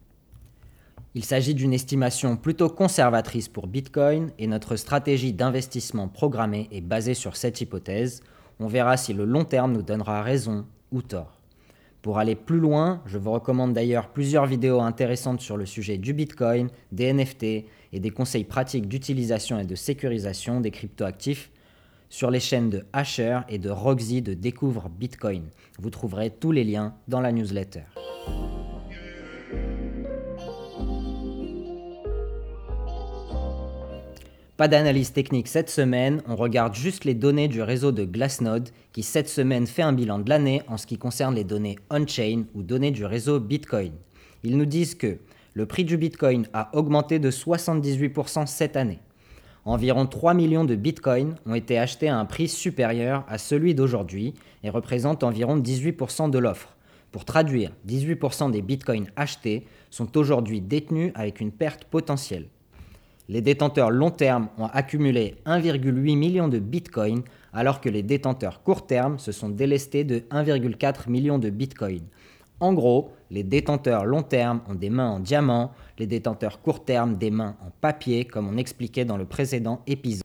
Il 1.18 1.24
s'agit 1.24 1.56
d'une 1.56 1.74
estimation 1.74 2.36
plutôt 2.36 2.68
conservatrice 2.68 3.48
pour 3.48 3.68
Bitcoin 3.68 4.32
et 4.38 4.48
notre 4.48 4.76
stratégie 4.76 5.32
d'investissement 5.32 6.10
programmée 6.10 6.68
est 6.74 6.82
basée 6.82 7.14
sur 7.14 7.38
cette 7.38 7.62
hypothèse. 7.62 8.22
On 8.60 8.68
verra 8.68 8.98
si 8.98 9.14
le 9.14 9.24
long 9.24 9.46
terme 9.46 9.72
nous 9.72 9.82
donnera 9.82 10.24
raison 10.24 10.66
ou 10.92 11.02
tort. 11.02 11.40
Pour 12.02 12.20
aller 12.20 12.36
plus 12.36 12.60
loin, 12.60 13.02
je 13.06 13.18
vous 13.18 13.32
recommande 13.32 13.72
d'ailleurs 13.72 14.10
plusieurs 14.10 14.46
vidéos 14.46 14.82
intéressantes 14.82 15.40
sur 15.40 15.56
le 15.56 15.66
sujet 15.66 15.98
du 15.98 16.14
Bitcoin, 16.14 16.68
des 16.92 17.14
NFT 17.14 17.44
et 17.94 18.00
des 18.02 18.12
conseils 18.12 18.44
pratiques 18.44 18.90
d'utilisation 18.90 19.58
et 19.58 19.66
de 19.66 19.76
sécurisation 19.76 20.60
des 20.60 20.72
cryptoactifs 20.72 21.50
sur 22.10 22.30
les 22.30 22.42
chaînes 22.42 22.70
de 22.70 22.86
Asher 22.92 23.40
et 23.48 23.58
de 23.58 23.70
Roxy 23.70 24.22
de 24.22 24.34
Découvre 24.34 24.90
Bitcoin. 24.90 25.44
Vous 25.80 25.90
trouverez 25.90 26.30
tous 26.30 26.52
les 26.52 26.66
liens 26.66 26.94
dans 27.08 27.22
la 27.22 27.32
newsletter. 27.32 27.84
Pas 34.58 34.70
d'analyse 34.70 35.12
technique 35.12 35.50
cette 35.50 35.70
semaine, 35.70 36.22
on 36.30 36.38
regarde 36.38 36.74
juste 36.74 37.04
les 37.04 37.14
données 37.14 37.50
du 37.50 37.62
réseau 37.62 37.92
de 37.92 38.06
Glassnode 38.06 38.70
qui 38.94 39.04
cette 39.04 39.28
semaine 39.28 39.68
fait 39.68 39.82
un 39.82 39.92
bilan 39.92 40.20
de 40.20 40.30
l'année 40.30 40.62
en 40.70 40.78
ce 40.78 40.88
qui 40.88 40.98
concerne 40.98 41.36
les 41.36 41.44
données 41.44 41.78
on-chain 41.90 42.46
ou 42.54 42.64
données 42.64 42.92
du 42.92 43.04
réseau 43.04 43.42
Bitcoin. 43.42 43.92
Ils 44.44 44.58
nous 44.58 44.66
disent 44.66 44.96
que 44.96 45.18
le 45.56 45.66
prix 45.66 45.84
du 45.84 45.98
Bitcoin 45.98 46.48
a 46.54 46.70
augmenté 46.74 47.20
de 47.20 47.30
78% 47.30 48.48
cette 48.48 48.78
année. 48.78 49.00
Environ 49.66 50.06
3 50.06 50.34
millions 50.34 50.64
de 50.64 50.76
Bitcoins 50.76 51.36
ont 51.46 51.56
été 51.56 51.78
achetés 51.78 52.08
à 52.08 52.18
un 52.18 52.26
prix 52.26 52.48
supérieur 52.48 53.26
à 53.28 53.38
celui 53.38 53.76
d'aujourd'hui 53.76 54.36
et 54.64 54.70
représentent 54.70 55.26
environ 55.26 55.58
18% 55.58 56.30
de 56.30 56.40
l'offre. 56.40 56.78
Pour 57.12 57.26
traduire, 57.26 57.72
18% 57.90 58.52
des 58.52 58.62
Bitcoins 58.62 59.08
achetés 59.18 59.68
sont 59.90 60.18
aujourd'hui 60.18 60.62
détenus 60.62 61.12
avec 61.14 61.42
une 61.42 61.52
perte 61.52 61.84
potentielle. 61.84 62.48
Les 63.28 63.42
détenteurs 63.42 63.90
long 63.90 64.12
terme 64.12 64.50
ont 64.60 64.68
accumulé 64.68 65.36
1,8 65.48 66.16
million 66.16 66.48
de 66.48 66.60
bitcoins 66.60 67.24
alors 67.54 67.82
que 67.82 67.90
les 67.90 68.04
détenteurs 68.04 68.62
court 68.62 68.86
terme 68.86 69.18
se 69.18 69.32
sont 69.32 69.50
délestés 69.50 70.04
de 70.04 70.20
1,4 70.30 71.10
million 71.10 71.40
de 71.40 71.50
bitcoins. 71.50 72.06
En 72.60 72.74
gros, 72.74 73.12
les 73.32 73.44
détenteurs 73.44 74.06
long 74.06 74.22
terme 74.22 74.62
ont 74.70 74.76
des 74.76 74.92
mains 74.92 75.10
en 75.10 75.20
diamant, 75.20 75.72
les 75.98 76.06
détenteurs 76.06 76.62
court 76.62 76.86
terme 76.86 77.18
des 77.18 77.32
mains 77.32 77.56
en 77.66 77.72
papier 77.82 78.26
comme 78.26 78.48
on 78.48 78.58
expliquait 78.58 79.06
dans 79.06 79.18
le 79.18 79.26
précédent 79.26 79.82
épisode. 79.88 80.24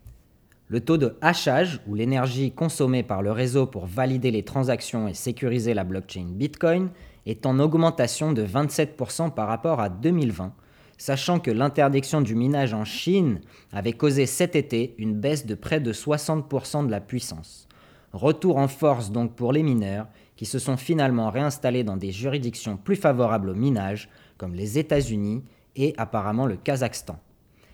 Le 0.69 0.81
taux 0.81 0.99
de 0.99 1.17
hachage, 1.21 1.81
ou 1.89 1.97
l'énergie 1.97 2.53
consommée 2.53 3.03
par 3.03 3.23
le 3.23 3.33
réseau 3.33 3.67
pour 3.67 3.87
valider 3.87 4.31
les 4.31 4.45
transactions 4.45 5.09
et 5.09 5.15
sécuriser 5.15 5.75
la 5.75 5.83
blockchain 5.83 6.27
Bitcoin, 6.31 6.91
est 7.27 7.45
en 7.47 7.59
augmentation 7.59 8.33
de 8.33 8.45
27% 8.45 9.33
par 9.33 9.49
rapport 9.49 9.81
à 9.81 9.89
2020 9.89 10.53
sachant 11.01 11.41
que 11.41 11.51
l'interdiction 11.51 12.21
du 12.21 12.35
minage 12.35 12.75
en 12.75 12.85
Chine 12.85 13.41
avait 13.73 13.95
causé 13.95 14.27
cet 14.27 14.55
été 14.55 14.95
une 14.99 15.15
baisse 15.15 15.47
de 15.47 15.55
près 15.55 15.81
de 15.81 15.95
60% 15.95 16.85
de 16.85 16.91
la 16.91 17.01
puissance. 17.01 17.67
Retour 18.13 18.59
en 18.59 18.69
force 18.69 19.11
donc 19.11 19.35
pour 19.35 19.55
les 19.55 19.63
mineurs, 19.63 20.09
qui 20.37 20.45
se 20.45 20.59
sont 20.59 20.77
finalement 20.77 21.31
réinstallés 21.31 21.85
dans 21.85 21.97
des 21.97 22.13
juridictions 22.13 22.77
plus 22.77 22.97
favorables 22.97 23.49
au 23.49 23.55
minage, 23.55 24.11
comme 24.37 24.55
les 24.55 24.79
États-Unis 24.79 25.43
et 25.75 25.95
apparemment 25.97 26.45
le 26.45 26.57
Kazakhstan. 26.57 27.19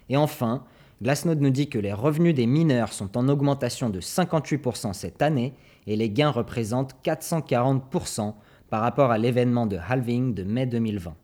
Et 0.09 0.17
enfin, 0.17 0.63
Glassnode 1.03 1.41
nous 1.41 1.51
dit 1.51 1.69
que 1.69 1.81
les 1.81 1.93
revenus 1.93 2.35
des 2.35 2.47
mineurs 2.47 2.93
sont 2.93 3.19
en 3.19 3.29
augmentation 3.29 3.91
de 3.91 4.01
58% 4.01 4.93
cette 4.93 5.21
année 5.21 5.55
et 5.89 5.97
les 5.97 6.11
gains 6.11 6.31
représentent 6.31 6.95
440% 7.05 8.35
par 8.71 8.83
rapport 8.83 9.11
à 9.11 9.19
l'événement 9.19 9.67
de 9.67 9.79
halving 9.89 10.33
de 10.33 10.45
mai 10.45 10.67
2020. 10.67 11.17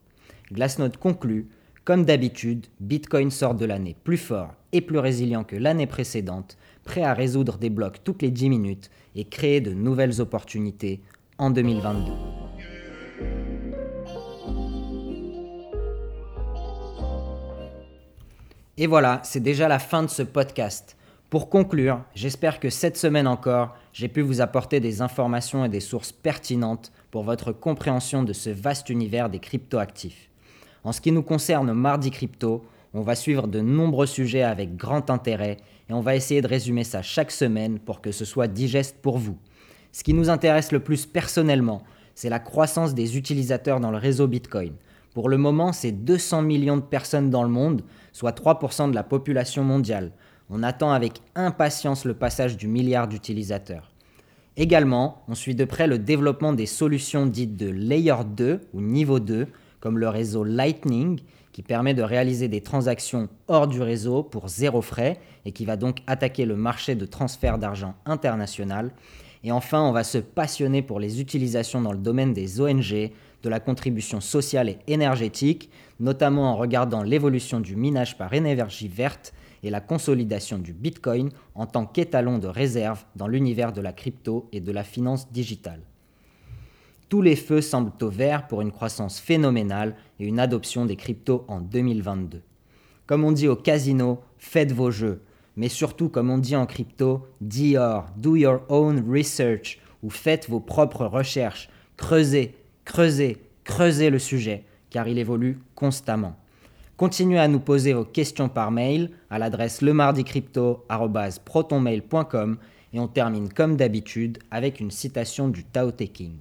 Glassnode 0.50 0.96
conclut 0.96 1.48
comme 1.84 2.04
d'habitude, 2.04 2.66
Bitcoin 2.78 3.32
sort 3.32 3.56
de 3.56 3.64
l'année 3.64 3.96
plus 4.04 4.16
fort 4.16 4.54
et 4.70 4.80
plus 4.80 4.98
résilient 4.98 5.42
que 5.42 5.56
l'année 5.56 5.88
précédente, 5.88 6.56
prêt 6.84 7.02
à 7.02 7.12
résoudre 7.12 7.58
des 7.58 7.70
blocs 7.70 8.04
toutes 8.04 8.22
les 8.22 8.30
10 8.30 8.50
minutes 8.50 8.90
et 9.16 9.24
créer 9.24 9.60
de 9.60 9.72
nouvelles 9.72 10.20
opportunités 10.20 11.00
en 11.38 11.50
2022. 11.50 12.12
Et 18.78 18.86
voilà, 18.86 19.20
c'est 19.24 19.40
déjà 19.40 19.66
la 19.66 19.80
fin 19.80 20.04
de 20.04 20.08
ce 20.08 20.22
podcast. 20.22 20.96
Pour 21.30 21.50
conclure, 21.50 22.02
j'espère 22.14 22.60
que 22.60 22.70
cette 22.70 22.96
semaine 22.96 23.26
encore, 23.26 23.74
j'ai 23.92 24.08
pu 24.08 24.20
vous 24.20 24.40
apporter 24.40 24.78
des 24.78 25.02
informations 25.02 25.64
et 25.64 25.68
des 25.68 25.80
sources 25.80 26.12
pertinentes 26.12 26.92
pour 27.10 27.24
votre 27.24 27.52
compréhension 27.52 28.22
de 28.22 28.32
ce 28.32 28.50
vaste 28.50 28.88
univers 28.88 29.30
des 29.30 29.40
cryptoactifs. 29.40 30.31
En 30.84 30.92
ce 30.92 31.00
qui 31.00 31.12
nous 31.12 31.22
concerne 31.22 31.72
Mardi 31.72 32.10
Crypto, 32.10 32.64
on 32.92 33.02
va 33.02 33.14
suivre 33.14 33.46
de 33.46 33.60
nombreux 33.60 34.06
sujets 34.06 34.42
avec 34.42 34.76
grand 34.76 35.10
intérêt 35.10 35.58
et 35.88 35.92
on 35.92 36.00
va 36.00 36.16
essayer 36.16 36.42
de 36.42 36.48
résumer 36.48 36.84
ça 36.84 37.02
chaque 37.02 37.30
semaine 37.30 37.78
pour 37.78 38.00
que 38.00 38.10
ce 38.12 38.24
soit 38.24 38.48
digeste 38.48 38.96
pour 39.00 39.18
vous. 39.18 39.38
Ce 39.92 40.02
qui 40.02 40.12
nous 40.12 40.28
intéresse 40.28 40.72
le 40.72 40.80
plus 40.80 41.06
personnellement, 41.06 41.82
c'est 42.14 42.28
la 42.28 42.40
croissance 42.40 42.94
des 42.94 43.16
utilisateurs 43.16 43.80
dans 43.80 43.90
le 43.90 43.96
réseau 43.96 44.26
Bitcoin. 44.26 44.74
Pour 45.14 45.28
le 45.28 45.36
moment, 45.36 45.72
c'est 45.72 45.92
200 45.92 46.42
millions 46.42 46.76
de 46.76 46.82
personnes 46.82 47.30
dans 47.30 47.42
le 47.44 47.48
monde, 47.48 47.82
soit 48.12 48.36
3% 48.36 48.90
de 48.90 48.94
la 48.94 49.02
population 49.04 49.62
mondiale. 49.62 50.12
On 50.50 50.62
attend 50.62 50.90
avec 50.90 51.20
impatience 51.34 52.04
le 52.04 52.14
passage 52.14 52.56
du 52.56 52.66
milliard 52.66 53.08
d'utilisateurs. 53.08 53.90
Également, 54.56 55.22
on 55.28 55.34
suit 55.34 55.54
de 55.54 55.64
près 55.64 55.86
le 55.86 55.98
développement 55.98 56.52
des 56.52 56.66
solutions 56.66 57.24
dites 57.24 57.56
de 57.56 57.68
Layer 57.70 58.16
2 58.26 58.60
ou 58.74 58.80
Niveau 58.80 59.20
2 59.20 59.46
comme 59.82 59.98
le 59.98 60.08
réseau 60.08 60.44
Lightning, 60.44 61.20
qui 61.50 61.62
permet 61.62 61.92
de 61.92 62.02
réaliser 62.02 62.46
des 62.46 62.60
transactions 62.60 63.28
hors 63.48 63.66
du 63.66 63.82
réseau 63.82 64.22
pour 64.22 64.48
zéro 64.48 64.80
frais 64.80 65.18
et 65.44 65.50
qui 65.50 65.64
va 65.64 65.76
donc 65.76 65.98
attaquer 66.06 66.46
le 66.46 66.56
marché 66.56 66.94
de 66.94 67.04
transfert 67.04 67.58
d'argent 67.58 67.94
international. 68.06 68.92
Et 69.44 69.50
enfin, 69.50 69.82
on 69.82 69.90
va 69.90 70.04
se 70.04 70.18
passionner 70.18 70.82
pour 70.82 71.00
les 71.00 71.20
utilisations 71.20 71.82
dans 71.82 71.92
le 71.92 71.98
domaine 71.98 72.32
des 72.32 72.60
ONG, 72.60 73.10
de 73.42 73.48
la 73.48 73.58
contribution 73.58 74.20
sociale 74.20 74.68
et 74.68 74.78
énergétique, 74.86 75.68
notamment 75.98 76.52
en 76.52 76.56
regardant 76.56 77.02
l'évolution 77.02 77.58
du 77.58 77.74
minage 77.74 78.16
par 78.16 78.32
énergie 78.32 78.86
verte 78.86 79.34
et 79.64 79.70
la 79.70 79.80
consolidation 79.80 80.58
du 80.58 80.72
Bitcoin 80.72 81.30
en 81.56 81.66
tant 81.66 81.86
qu'étalon 81.86 82.38
de 82.38 82.46
réserve 82.46 83.04
dans 83.16 83.26
l'univers 83.26 83.72
de 83.72 83.80
la 83.80 83.92
crypto 83.92 84.48
et 84.52 84.60
de 84.60 84.70
la 84.70 84.84
finance 84.84 85.32
digitale. 85.32 85.82
Tous 87.12 87.20
les 87.20 87.36
feux 87.36 87.60
semblent 87.60 87.92
au 88.00 88.08
vert 88.08 88.46
pour 88.46 88.62
une 88.62 88.72
croissance 88.72 89.20
phénoménale 89.20 89.96
et 90.18 90.24
une 90.24 90.40
adoption 90.40 90.86
des 90.86 90.96
cryptos 90.96 91.44
en 91.46 91.60
2022. 91.60 92.40
Comme 93.06 93.24
on 93.24 93.32
dit 93.32 93.48
au 93.48 93.56
casino, 93.56 94.20
faites 94.38 94.72
vos 94.72 94.90
jeux, 94.90 95.20
mais 95.54 95.68
surtout 95.68 96.08
comme 96.08 96.30
on 96.30 96.38
dit 96.38 96.56
en 96.56 96.64
crypto, 96.64 97.26
Dior, 97.42 98.06
do 98.16 98.34
your 98.34 98.62
own 98.70 99.04
research 99.06 99.78
ou 100.02 100.08
faites 100.08 100.48
vos 100.48 100.60
propres 100.60 101.04
recherches, 101.04 101.68
creusez, 101.98 102.54
creusez, 102.86 103.36
creusez 103.64 104.08
le 104.08 104.18
sujet, 104.18 104.64
car 104.88 105.06
il 105.06 105.18
évolue 105.18 105.58
constamment. 105.74 106.38
Continuez 106.96 107.40
à 107.40 107.48
nous 107.48 107.60
poser 107.60 107.92
vos 107.92 108.06
questions 108.06 108.48
par 108.48 108.70
mail 108.70 109.10
à 109.28 109.38
l'adresse 109.38 109.82
lemardicrypto.protonmail.com 109.82 112.56
et 112.94 112.98
on 112.98 113.08
termine 113.08 113.52
comme 113.52 113.76
d'habitude 113.76 114.38
avec 114.50 114.80
une 114.80 114.90
citation 114.90 115.50
du 115.50 115.64
Tao 115.64 115.90
Te 115.90 116.04
King. 116.04 116.38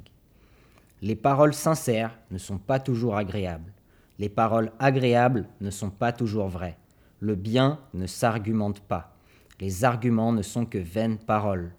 Les 1.03 1.15
paroles 1.15 1.55
sincères 1.55 2.15
ne 2.29 2.37
sont 2.37 2.59
pas 2.59 2.79
toujours 2.79 3.15
agréables. 3.15 3.73
Les 4.19 4.29
paroles 4.29 4.71
agréables 4.77 5.47
ne 5.59 5.71
sont 5.71 5.89
pas 5.89 6.11
toujours 6.11 6.47
vraies. 6.47 6.77
Le 7.19 7.33
bien 7.33 7.79
ne 7.95 8.05
s'argumente 8.05 8.81
pas. 8.81 9.15
Les 9.59 9.83
arguments 9.83 10.31
ne 10.31 10.43
sont 10.43 10.65
que 10.65 10.77
vaines 10.77 11.17
paroles. 11.17 11.71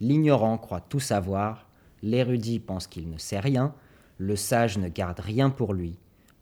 L'ignorant 0.00 0.56
croit 0.56 0.80
tout 0.80 1.00
savoir, 1.00 1.68
l'érudit 2.02 2.60
pense 2.60 2.86
qu'il 2.86 3.10
ne 3.10 3.18
sait 3.18 3.40
rien, 3.40 3.74
le 4.16 4.36
sage 4.36 4.78
ne 4.78 4.88
garde 4.88 5.20
rien 5.20 5.50
pour 5.50 5.74
lui. 5.74 5.98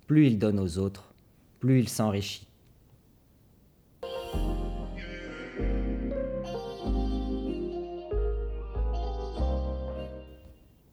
Plus 0.06 0.28
il 0.28 0.38
donne 0.38 0.60
aux 0.60 0.78
autres, 0.78 1.12
plus 1.58 1.80
il 1.80 1.88
s'enrichit. 1.88 2.49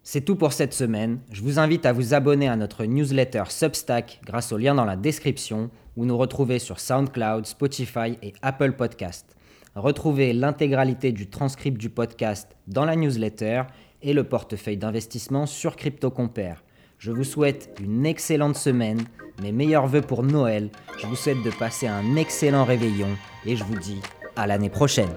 C'est 0.10 0.22
tout 0.22 0.38
pour 0.38 0.54
cette 0.54 0.74
semaine. 0.74 1.20
Je 1.34 1.41
vous 1.41 1.60
invite 1.60 1.86
à 1.86 1.91
vous 1.91 2.13
abonner 2.13 2.48
à 2.48 2.56
notre 2.56 2.86
newsletter 2.86 3.43
Substack 3.50 4.22
grâce 4.26 4.54
au 4.54 4.58
lien 4.58 4.74
dans 4.74 4.86
la 4.86 4.96
description 4.96 5.70
ou 5.98 6.06
nous 6.06 6.17
retrouver 6.17 6.60
sur 6.60 6.80
SoundCloud, 6.80 7.46
Spotify 7.46 8.17
et 8.24 8.34
Apple 8.41 8.72
Podcast. 8.72 9.36
Retrouvez 9.76 10.32
l'intégralité 10.32 11.12
du 11.12 11.28
transcript 11.28 11.78
du 11.78 11.89
podcast 11.89 12.56
dans 12.67 12.86
la 12.86 12.96
newsletter 12.96 13.63
et 14.02 14.13
le 14.13 14.24
portefeuille 14.24 14.78
d'investissement 14.78 15.46
sur 15.46 15.76
CryptoCompare. 15.76 16.63
Je 17.00 17.12
vous 17.12 17.26
souhaite 17.26 17.78
une 17.84 18.06
excellente 18.06 18.56
semaine, 18.56 19.02
mes 19.41 19.52
meilleurs 19.52 19.88
voeux 19.88 20.00
pour 20.00 20.24
Noël. 20.24 20.70
Je 21.02 21.06
vous 21.06 21.17
souhaite 21.17 21.43
de 21.43 21.52
passer 21.52 21.88
un 21.88 22.15
excellent 22.15 22.63
réveillon 22.63 23.10
et 23.46 23.58
je 23.58 23.63
vous 23.65 23.78
dis 23.78 24.00
à 24.38 24.48
l'année 24.48 24.70
prochaine. 24.70 25.12